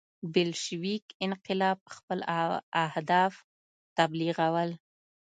بلشویک 0.33 1.05
انقلاب 1.25 1.79
خپل 1.95 2.19
اهداف 2.85 3.33
تبلیغول. 3.97 4.71